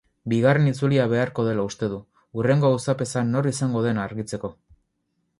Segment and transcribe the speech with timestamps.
[0.31, 1.99] Bigarren itzulia beharko dela uste du,
[2.39, 4.51] hurrengo auzapeza nor izango den argitzeko.